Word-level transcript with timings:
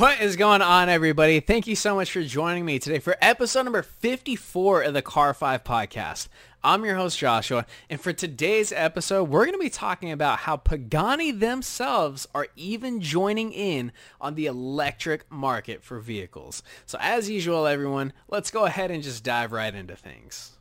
What 0.00 0.22
is 0.22 0.36
going 0.36 0.62
on, 0.62 0.88
everybody? 0.88 1.40
Thank 1.40 1.66
you 1.66 1.76
so 1.76 1.94
much 1.94 2.10
for 2.10 2.22
joining 2.22 2.64
me 2.64 2.78
today 2.78 3.00
for 3.00 3.18
episode 3.20 3.64
number 3.64 3.82
54 3.82 4.80
of 4.80 4.94
the 4.94 5.02
Car 5.02 5.34
5 5.34 5.62
podcast. 5.62 6.28
I'm 6.64 6.86
your 6.86 6.96
host, 6.96 7.18
Joshua, 7.18 7.66
and 7.90 8.00
for 8.00 8.14
today's 8.14 8.72
episode, 8.72 9.24
we're 9.24 9.44
going 9.44 9.58
to 9.58 9.62
be 9.62 9.68
talking 9.68 10.10
about 10.10 10.38
how 10.38 10.56
Pagani 10.56 11.32
themselves 11.32 12.26
are 12.34 12.46
even 12.56 13.02
joining 13.02 13.52
in 13.52 13.92
on 14.22 14.36
the 14.36 14.46
electric 14.46 15.30
market 15.30 15.84
for 15.84 15.98
vehicles. 15.98 16.62
So 16.86 16.96
as 16.98 17.28
usual, 17.28 17.66
everyone, 17.66 18.14
let's 18.26 18.50
go 18.50 18.64
ahead 18.64 18.90
and 18.90 19.02
just 19.02 19.22
dive 19.22 19.52
right 19.52 19.74
into 19.74 19.96
things. 19.96 20.52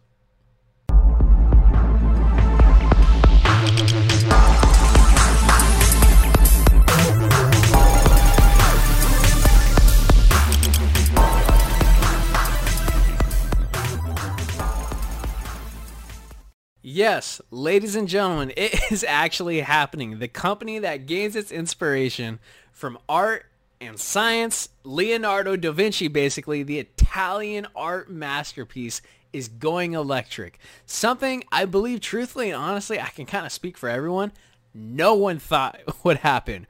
Yes, 17.00 17.40
ladies 17.50 17.96
and 17.96 18.10
gentlemen, 18.10 18.52
it 18.58 18.78
is 18.92 19.06
actually 19.08 19.62
happening. 19.62 20.20
The 20.20 20.28
company 20.28 20.80
that 20.80 21.06
gains 21.06 21.34
its 21.34 21.50
inspiration 21.50 22.40
from 22.74 22.98
art 23.08 23.46
and 23.80 23.98
science, 23.98 24.68
Leonardo 24.84 25.56
da 25.56 25.72
Vinci, 25.72 26.10
basically, 26.10 26.62
the 26.62 26.78
Italian 26.78 27.68
art 27.74 28.12
masterpiece, 28.12 29.02
is 29.32 29.48
going 29.48 29.94
electric. 29.94 30.60
Something 30.86 31.46
I 31.54 31.64
believe 31.64 32.02
truthfully 32.02 32.50
and 32.50 32.62
honestly, 32.62 33.00
I 33.00 33.08
can 33.08 33.26
kind 33.26 33.46
of 33.46 33.54
speak 33.54 33.78
for 33.78 33.88
everyone, 33.88 34.34
no 34.74 35.14
one 35.14 35.40
thought 35.40 35.80
would 36.04 36.18
happen. 36.18 36.68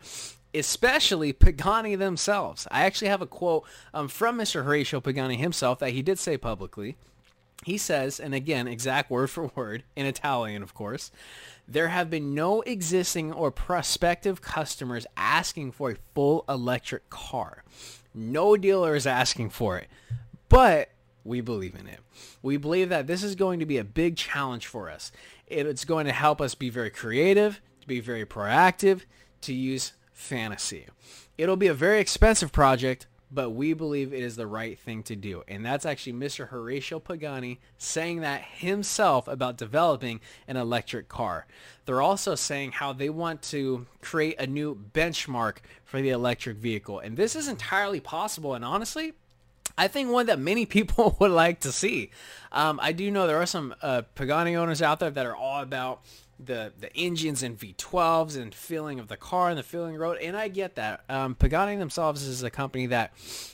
Especially 0.54 1.34
Pagani 1.34 1.96
themselves. 1.96 2.68
I 2.70 2.86
actually 2.86 3.08
have 3.08 3.24
a 3.24 3.27
quote 3.27 3.66
um, 3.96 4.08
from 4.08 4.38
Mr. 4.38 4.64
Horacio 4.64 5.02
Pagani 5.02 5.38
himself 5.38 5.80
that 5.80 5.94
he 5.94 6.04
did 6.04 6.20
say 6.20 6.38
publicly. 6.38 6.98
He 7.65 7.77
says, 7.77 8.20
and 8.20 8.34
again, 8.34 8.68
exact 8.68 9.12
word 9.12 9.29
for 9.29 9.52
word, 9.55 9.84
in 9.96 10.05
Italian, 10.05 10.63
of 10.63 10.74
course, 10.74 11.12
there 11.68 11.90
have 11.90 12.10
been 12.10 12.34
no 12.34 12.62
existing 12.62 13.32
or 13.32 13.52
prospective 13.52 14.41
customers 14.41 15.05
asking 15.15 15.74
for 15.74 15.91
a 15.91 15.98
full 16.15 16.46
electric 16.49 17.10
car. 17.10 17.63
No 18.13 18.57
dealer 18.57 18.96
is 18.96 19.05
asking 19.05 19.52
for 19.52 19.77
it, 19.77 19.87
but 20.48 20.90
we 21.24 21.41
believe 21.41 21.76
in 21.76 21.87
it. 21.87 21.99
We 22.41 22.57
believe 22.57 22.90
that 22.90 23.07
this 23.07 23.24
is 23.24 23.35
going 23.35 23.60
to 23.60 23.65
be 23.65 23.77
a 23.77 23.84
big 23.84 24.15
challenge 24.15 24.65
for 24.65 24.90
us. 24.90 25.12
It's 25.48 25.85
going 25.85 26.05
to 26.05 26.12
help 26.12 26.41
us 26.41 26.55
be 26.55 26.70
very 26.70 26.90
creative, 26.90 27.62
to 27.82 27.87
be 27.87 27.99
very 27.99 28.26
proactive, 28.26 29.02
to 29.41 29.54
use 29.54 29.93
fantasy. 30.12 30.87
It'll 31.37 31.55
be 31.55 31.68
a 31.68 31.74
very 31.74 31.99
expensive 31.99 32.52
project, 32.52 33.05
but 33.32 33.52
we 33.52 33.74
believe 33.74 34.13
it 34.13 34.24
is 34.24 34.35
the 34.35 34.48
right 34.48 34.77
thing 34.80 35.04
to 35.04 35.16
do. 35.16 35.44
And 35.48 35.66
that's 35.66 35.85
actually 35.85 36.13
Mr. 36.13 36.49
Horacio 36.49 37.04
Pagani 37.04 37.60
saying 37.77 38.21
that 38.21 38.41
himself 38.41 39.27
about 39.27 39.58
developing 39.58 40.20
an 40.48 40.58
electric 40.58 41.08
car. 41.08 41.46
They're 41.86 42.02
also 42.02 42.36
saying 42.36 42.74
how 42.74 42.94
they 42.94 43.10
want 43.10 43.41
to 43.44 43.86
create 44.02 44.40
a 44.40 44.48
new 44.48 44.76
benchmark 44.94 45.58
for 45.86 46.02
the 46.02 46.10
electric 46.10 46.58
vehicle. 46.58 46.99
And 46.99 47.18
this 47.18 47.36
is 47.36 47.48
entirely 47.48 47.99
possible. 47.99 48.55
And 48.55 48.66
honestly, 48.66 49.13
I 49.77 49.88
think 49.88 50.10
one 50.10 50.26
that 50.26 50.40
many 50.40 50.66
people 50.77 51.16
would 51.20 51.32
like 51.32 51.62
to 51.62 51.71
see. 51.71 52.12
Um, 52.52 52.80
I 52.82 52.91
do 52.91 53.10
know 53.12 53.27
there 53.27 53.41
are 53.41 53.46
some 53.46 53.76
uh, 53.82 54.04
Pagani 54.16 54.55
owners 54.55 54.82
out 54.82 54.99
there 54.99 55.12
that 55.12 55.26
are 55.26 55.36
all 55.36 55.62
about 55.62 56.02
the 56.43 56.71
the 56.79 56.95
engines 56.95 57.43
and 57.43 57.57
V12s 57.57 58.37
and 58.37 58.54
feeling 58.54 58.99
of 58.99 59.07
the 59.07 59.18
car 59.18 59.49
and 59.49 59.57
the 59.57 59.63
feeling 59.63 59.95
road. 59.95 60.18
And 60.21 60.37
I 60.37 60.48
get 60.48 60.76
that. 60.76 61.04
Um, 61.09 61.35
Pagani 61.35 61.76
themselves 61.76 62.23
is 62.23 62.43
a 62.43 62.49
company 62.49 62.87
that 62.87 63.13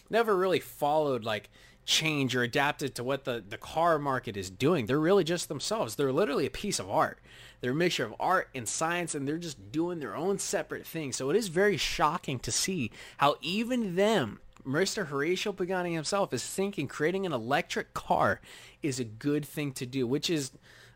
never 0.09 0.36
really 0.36 0.59
followed 0.59 1.23
like 1.23 1.50
change 1.86 2.36
or 2.36 2.42
adapted 2.42 2.95
to 2.95 3.03
what 3.03 3.25
the, 3.25 3.44
the 3.47 3.58
car 3.58 4.00
market 4.00 4.36
is 4.36 4.50
doing. 4.50 4.86
They're 4.86 5.00
really 5.00 5.23
just 5.23 5.47
themselves. 5.47 5.95
They're 5.95 6.11
literally 6.11 6.45
a 6.45 6.52
piece 6.52 6.80
of 6.80 6.89
art. 6.89 7.20
They're 7.61 7.71
a 7.71 7.76
mixture 7.76 8.05
of 8.05 8.15
art 8.20 8.49
and 8.55 8.67
science 8.67 9.15
and 9.15 9.27
they're 9.27 9.37
just 9.37 9.71
doing 9.71 9.99
their 9.99 10.15
own 10.15 10.39
separate 10.39 10.86
thing. 10.86 11.14
So 11.14 11.30
it 11.30 11.36
is 11.36 11.48
very 11.48 11.77
shocking 11.77 12.39
to 12.39 12.52
see 12.52 12.92
how 13.17 13.36
even 13.42 13.95
them, 13.95 14.39
Mr. 14.65 15.10
Horacio 15.10 15.55
Pagani 15.55 15.93
himself 15.93 16.33
is 16.33 16.45
thinking 16.45 16.87
creating 16.87 17.26
an 17.26 17.33
electric 17.33 17.93
car 17.93 18.42
is 18.81 18.99
a 18.99 19.04
good 19.04 19.45
thing 19.45 19.71
to 19.73 19.86
do, 19.86 20.08
which 20.08 20.30
is 20.30 20.52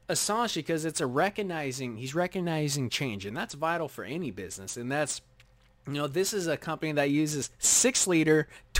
Assange 0.10 0.56
because 0.56 0.86
it's 0.86 1.02
a 1.02 1.08
recognizing 1.08 1.98
he's 1.98 2.16
recognizing 2.16 2.90
change 2.90 3.26
and 3.26 3.38
that's 3.38 3.54
vital 3.54 3.88
for 3.88 4.04
any 4.04 4.32
business 4.32 4.76
and 4.76 4.92
that's 4.92 5.22
you 5.88 5.94
know, 5.94 6.08
this 6.08 6.34
is 6.34 6.48
a 6.48 6.58
company 6.58 6.92
that 6.94 7.10
uses 7.10 7.50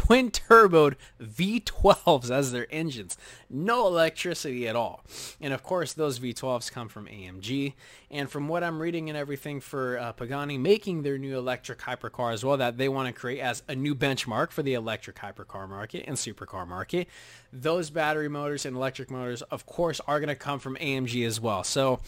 6-liter 0.10 0.30
twin-turboed 0.40 0.96
V12s 1.22 2.32
as 2.32 2.52
their 2.52 2.68
engines. 2.72 3.18
No 3.50 3.88
electricity 3.88 4.68
at 4.68 4.76
all. 4.76 5.04
And 5.40 5.54
of 5.54 5.64
course, 5.64 5.94
those 5.94 6.20
V12s 6.20 6.72
come 6.72 6.90
from 6.90 7.06
AMG. 7.06 7.74
And 8.12 8.30
from 8.30 8.48
what 8.48 8.64
I'm 8.64 8.82
reading 8.82 9.10
and 9.10 9.18
everything 9.18 9.62
for 9.62 10.00
uh, 10.00 10.14
Pagani 10.14 10.58
making 10.58 11.04
their 11.04 11.18
new 11.18 11.38
electric 11.38 11.80
hypercar 11.80 12.34
as 12.34 12.44
well, 12.44 12.58
that 12.58 12.78
they 12.78 12.90
want 12.90 13.14
to 13.14 13.20
create 13.20 13.40
as 13.40 13.64
a 13.68 13.76
new 13.76 13.94
benchmark 13.94 14.52
for 14.52 14.64
the 14.64 14.74
electric 14.74 15.18
hypercar 15.18 15.70
market 15.70 16.06
and 16.08 16.18
supercar 16.18 16.68
market, 16.68 17.08
those 17.54 17.90
battery 17.90 18.30
motors 18.30 18.66
and 18.66 18.76
electric 18.76 19.12
motors, 19.12 19.42
of 19.44 19.66
course, 19.66 20.02
are 20.08 20.20
going 20.20 20.30
to 20.30 20.36
come 20.36 20.60
from 20.60 20.76
AMG 20.78 21.26
as 21.26 21.40
well. 21.40 21.64
So 21.64 22.00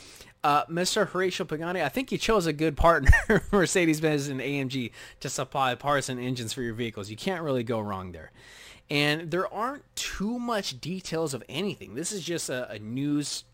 uh, 0.44 0.66
Mr. 0.66 1.08
Horacio 1.08 1.48
Pagani, 1.48 1.84
I 1.84 1.90
think 1.90 2.12
you 2.12 2.18
chose 2.18 2.46
a 2.46 2.54
good 2.54 2.76
partner, 2.76 3.12
Mercedes-Benz 3.52 4.28
and 4.28 4.40
AMG, 4.40 4.92
to 5.20 5.30
supply 5.30 5.76
parts 5.76 6.10
and 6.10 6.20
engines 6.20 6.54
for 6.54 6.62
your 6.62 6.74
vehicles. 6.74 7.10
You 7.10 7.18
can't 7.18 7.44
really 7.44 7.64
go 7.64 7.80
wrong 7.80 8.12
there. 8.12 8.32
And 8.90 9.32
there 9.32 9.52
aren't 9.54 9.84
too 9.96 10.38
much 10.40 10.82
details 10.82 11.34
of 11.34 11.44
anything. 11.48 11.96
This 11.96 12.12
is 12.12 12.24
just 12.24 12.50
a, 12.50 12.70
a 12.72 12.80
news 12.80 13.46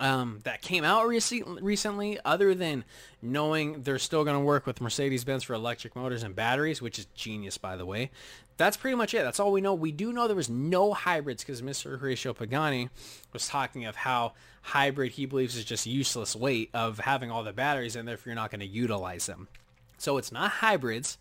um, 0.00 0.40
that 0.44 0.62
came 0.62 0.84
out 0.84 1.06
rec- 1.08 1.22
recently, 1.60 2.18
other 2.24 2.54
than 2.54 2.84
knowing 3.20 3.82
they're 3.82 3.98
still 3.98 4.24
going 4.24 4.36
to 4.36 4.44
work 4.44 4.66
with 4.66 4.80
Mercedes-Benz 4.80 5.42
for 5.42 5.54
electric 5.54 5.96
motors 5.96 6.22
and 6.22 6.36
batteries, 6.36 6.80
which 6.80 6.98
is 6.98 7.06
genius, 7.14 7.58
by 7.58 7.76
the 7.76 7.84
way. 7.84 8.10
That's 8.56 8.76
pretty 8.76 8.96
much 8.96 9.14
it. 9.14 9.22
That's 9.22 9.40
all 9.40 9.52
we 9.52 9.60
know. 9.60 9.74
We 9.74 9.92
do 9.92 10.12
know 10.12 10.26
there 10.26 10.36
was 10.36 10.50
no 10.50 10.92
hybrids 10.92 11.42
because 11.44 11.62
Mr. 11.62 12.00
Horacio 12.00 12.34
Pagani 12.34 12.90
was 13.32 13.48
talking 13.48 13.84
of 13.84 13.96
how 13.96 14.32
hybrid 14.62 15.12
he 15.12 15.26
believes 15.26 15.56
is 15.56 15.64
just 15.64 15.86
useless 15.86 16.34
weight 16.34 16.70
of 16.74 16.98
having 16.98 17.30
all 17.30 17.44
the 17.44 17.52
batteries 17.52 17.96
in 17.96 18.04
there 18.04 18.14
if 18.14 18.26
you're 18.26 18.34
not 18.34 18.50
going 18.50 18.60
to 18.60 18.66
utilize 18.66 19.26
them. 19.26 19.48
So 19.96 20.16
it's 20.16 20.32
not 20.32 20.50
hybrids. 20.50 21.18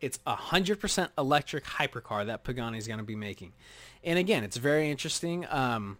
It's 0.00 0.18
a 0.26 0.34
100% 0.34 1.08
electric 1.18 1.64
hypercar 1.64 2.26
that 2.26 2.44
Pagani 2.44 2.78
is 2.78 2.86
going 2.86 2.98
to 2.98 3.04
be 3.04 3.16
making. 3.16 3.52
And 4.04 4.18
again, 4.18 4.44
it's 4.44 4.56
very 4.56 4.90
interesting. 4.90 5.46
Um, 5.50 5.98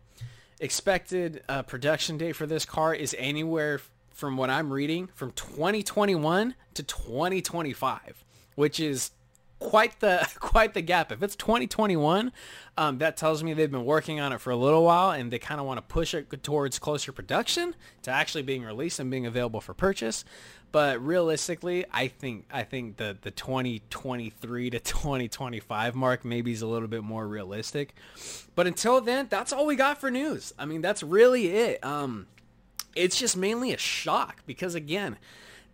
expected 0.60 1.42
uh, 1.48 1.62
production 1.62 2.18
date 2.18 2.32
for 2.32 2.46
this 2.46 2.64
car 2.64 2.94
is 2.94 3.14
anywhere 3.18 3.80
from 4.10 4.36
what 4.36 4.50
I'm 4.50 4.72
reading 4.72 5.08
from 5.14 5.32
2021 5.32 6.54
to 6.74 6.82
2025, 6.82 8.24
which 8.56 8.80
is 8.80 9.10
quite 9.58 10.00
the 10.00 10.28
quite 10.40 10.74
the 10.74 10.82
gap. 10.82 11.12
If 11.12 11.22
it's 11.22 11.36
2021, 11.36 12.32
um, 12.76 12.98
that 12.98 13.16
tells 13.16 13.42
me 13.42 13.54
they've 13.54 13.70
been 13.70 13.84
working 13.84 14.20
on 14.20 14.32
it 14.32 14.40
for 14.40 14.50
a 14.50 14.56
little 14.56 14.84
while 14.84 15.10
and 15.10 15.30
they 15.30 15.38
kind 15.38 15.60
of 15.60 15.66
want 15.66 15.78
to 15.78 15.82
push 15.82 16.14
it 16.14 16.42
towards 16.42 16.78
closer 16.78 17.12
production 17.12 17.74
to 18.02 18.10
actually 18.10 18.42
being 18.42 18.64
released 18.64 19.00
and 19.00 19.10
being 19.10 19.26
available 19.26 19.60
for 19.60 19.74
purchase. 19.74 20.24
But 20.70 21.02
realistically, 21.04 21.86
I 21.92 22.08
think 22.08 22.46
I 22.50 22.62
think 22.62 22.96
the 22.98 23.16
the 23.20 23.30
2023 23.30 24.70
to 24.70 24.78
2025 24.80 25.94
mark 25.94 26.24
maybe 26.24 26.52
is 26.52 26.62
a 26.62 26.66
little 26.66 26.88
bit 26.88 27.02
more 27.02 27.26
realistic. 27.26 27.94
But 28.54 28.66
until 28.66 29.00
then, 29.00 29.28
that's 29.30 29.52
all 29.52 29.66
we 29.66 29.76
got 29.76 29.98
for 29.98 30.10
news. 30.10 30.52
I 30.58 30.66
mean, 30.66 30.82
that's 30.82 31.02
really 31.02 31.48
it. 31.48 31.84
Um, 31.84 32.26
it's 32.94 33.18
just 33.18 33.36
mainly 33.36 33.72
a 33.72 33.78
shock 33.78 34.42
because 34.44 34.74
again, 34.74 35.18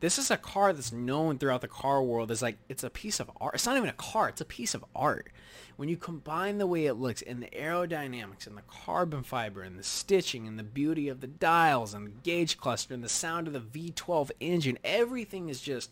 this 0.00 0.18
is 0.18 0.30
a 0.30 0.36
car 0.36 0.72
that's 0.72 0.92
known 0.92 1.38
throughout 1.38 1.60
the 1.60 1.68
car 1.68 2.02
world 2.02 2.30
as 2.30 2.42
like 2.42 2.58
it's 2.68 2.84
a 2.84 2.90
piece 2.90 3.20
of 3.20 3.30
art. 3.40 3.54
It's 3.54 3.66
not 3.66 3.76
even 3.76 3.88
a 3.88 3.94
car; 3.94 4.28
it's 4.28 4.40
a 4.40 4.46
piece 4.46 4.74
of 4.74 4.84
art. 4.94 5.28
When 5.76 5.88
you 5.88 5.96
combine 5.96 6.58
the 6.58 6.66
way 6.66 6.86
it 6.86 6.94
looks 6.94 7.22
and 7.22 7.42
the 7.42 7.48
aerodynamics 7.48 8.46
and 8.46 8.56
the 8.56 8.62
carbon 8.62 9.22
fiber 9.22 9.62
and 9.62 9.78
the 9.78 9.82
stitching 9.82 10.46
and 10.46 10.58
the 10.58 10.62
beauty 10.62 11.08
of 11.08 11.20
the 11.20 11.26
dials 11.26 11.94
and 11.94 12.06
the 12.06 12.12
gauge 12.22 12.58
cluster 12.58 12.94
and 12.94 13.02
the 13.02 13.08
sound 13.08 13.48
of 13.48 13.52
the 13.52 13.60
V12 13.60 14.30
engine, 14.40 14.78
everything 14.84 15.48
is 15.48 15.60
just 15.60 15.90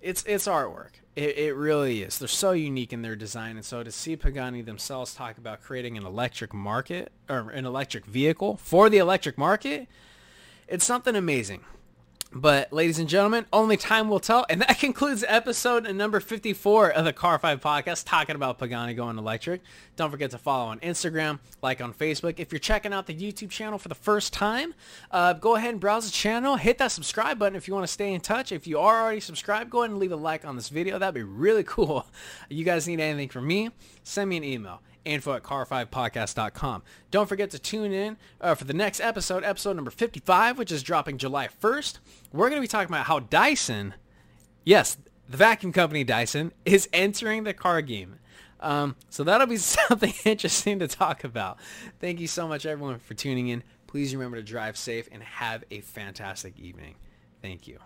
it's 0.00 0.24
it's 0.26 0.46
artwork. 0.46 0.90
It, 1.16 1.36
it 1.36 1.54
really 1.54 2.02
is. 2.02 2.18
They're 2.18 2.28
so 2.28 2.52
unique 2.52 2.92
in 2.92 3.02
their 3.02 3.16
design, 3.16 3.56
and 3.56 3.64
so 3.64 3.82
to 3.82 3.90
see 3.90 4.16
Pagani 4.16 4.62
themselves 4.62 5.14
talk 5.14 5.38
about 5.38 5.60
creating 5.60 5.96
an 5.96 6.06
electric 6.06 6.54
market 6.54 7.10
or 7.28 7.50
an 7.50 7.66
electric 7.66 8.06
vehicle 8.06 8.56
for 8.56 8.88
the 8.88 8.98
electric 8.98 9.36
market, 9.36 9.88
it's 10.68 10.84
something 10.84 11.16
amazing. 11.16 11.64
But 12.30 12.74
ladies 12.74 12.98
and 12.98 13.08
gentlemen, 13.08 13.46
only 13.54 13.78
time 13.78 14.10
will 14.10 14.20
tell. 14.20 14.44
And 14.50 14.60
that 14.60 14.78
concludes 14.80 15.24
episode 15.26 15.90
number 15.94 16.20
54 16.20 16.90
of 16.90 17.06
the 17.06 17.12
Car 17.12 17.38
5 17.38 17.60
podcast 17.60 18.04
talking 18.04 18.36
about 18.36 18.58
Pagani 18.58 18.92
going 18.92 19.16
electric. 19.16 19.62
Don't 19.96 20.10
forget 20.10 20.30
to 20.32 20.38
follow 20.38 20.66
on 20.66 20.78
Instagram, 20.80 21.38
like 21.62 21.80
on 21.80 21.94
Facebook. 21.94 22.38
If 22.38 22.52
you're 22.52 22.58
checking 22.58 22.92
out 22.92 23.06
the 23.06 23.14
YouTube 23.14 23.48
channel 23.48 23.78
for 23.78 23.88
the 23.88 23.94
first 23.94 24.34
time, 24.34 24.74
uh, 25.10 25.32
go 25.32 25.56
ahead 25.56 25.70
and 25.70 25.80
browse 25.80 26.04
the 26.04 26.12
channel. 26.12 26.56
Hit 26.56 26.76
that 26.78 26.92
subscribe 26.92 27.38
button 27.38 27.56
if 27.56 27.66
you 27.66 27.72
want 27.72 27.86
to 27.86 27.92
stay 27.92 28.12
in 28.12 28.20
touch. 28.20 28.52
If 28.52 28.66
you 28.66 28.78
are 28.78 29.02
already 29.02 29.20
subscribed, 29.20 29.70
go 29.70 29.80
ahead 29.82 29.90
and 29.90 29.98
leave 29.98 30.12
a 30.12 30.16
like 30.16 30.44
on 30.44 30.54
this 30.54 30.68
video. 30.68 30.98
That'd 30.98 31.14
be 31.14 31.22
really 31.22 31.64
cool. 31.64 32.06
You 32.50 32.62
guys 32.62 32.86
need 32.86 33.00
anything 33.00 33.30
from 33.30 33.46
me, 33.46 33.70
send 34.04 34.28
me 34.28 34.36
an 34.36 34.44
email 34.44 34.82
info 35.08 35.34
at 35.34 35.42
car5podcast.com. 35.42 36.82
Don't 37.10 37.28
forget 37.28 37.50
to 37.50 37.58
tune 37.58 37.92
in 37.92 38.16
uh, 38.40 38.54
for 38.54 38.64
the 38.64 38.72
next 38.72 39.00
episode, 39.00 39.44
episode 39.44 39.76
number 39.76 39.90
55, 39.90 40.58
which 40.58 40.70
is 40.70 40.82
dropping 40.82 41.18
July 41.18 41.48
1st. 41.60 41.98
We're 42.32 42.48
going 42.48 42.60
to 42.60 42.64
be 42.64 42.68
talking 42.68 42.92
about 42.92 43.06
how 43.06 43.20
Dyson, 43.20 43.94
yes, 44.64 44.96
the 45.28 45.36
vacuum 45.36 45.72
company 45.72 46.04
Dyson, 46.04 46.52
is 46.64 46.88
entering 46.92 47.44
the 47.44 47.54
car 47.54 47.82
game. 47.82 48.18
Um, 48.60 48.96
so 49.08 49.24
that'll 49.24 49.46
be 49.46 49.56
something 49.58 50.14
interesting 50.24 50.78
to 50.80 50.88
talk 50.88 51.24
about. 51.24 51.58
Thank 52.00 52.20
you 52.20 52.26
so 52.26 52.48
much, 52.48 52.66
everyone, 52.66 52.98
for 52.98 53.14
tuning 53.14 53.48
in. 53.48 53.62
Please 53.86 54.14
remember 54.14 54.36
to 54.36 54.42
drive 54.42 54.76
safe 54.76 55.08
and 55.10 55.22
have 55.22 55.64
a 55.70 55.80
fantastic 55.80 56.58
evening. 56.58 56.96
Thank 57.40 57.66
you. 57.66 57.78